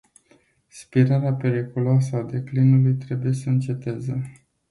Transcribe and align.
Spirala 0.69 1.33
periculoasă 1.37 2.15
a 2.15 2.21
declinului 2.23 2.93
trebuie 2.93 3.33
să 3.33 3.49
înceteze. 3.49 4.41